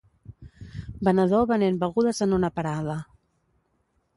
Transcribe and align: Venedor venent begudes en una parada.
Venedor 1.09 1.45
venent 1.53 1.77
begudes 1.83 2.23
en 2.27 2.33
una 2.39 2.51
parada. 2.59 2.97